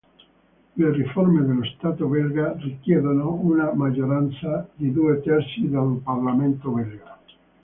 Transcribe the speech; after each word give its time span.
Le 0.77 0.89
riforme 0.91 1.45
dello 1.45 1.63
Stato 1.63 2.07
belga 2.07 2.53
richiedono 2.57 3.33
una 3.33 3.71
maggioranza 3.73 4.67
di 4.73 4.91
due 4.91 5.21
terzi 5.21 5.61
nel 5.67 6.01
Parlamento 6.03 6.71
belga. 6.71 7.19